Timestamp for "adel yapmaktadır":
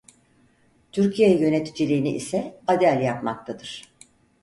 2.67-3.91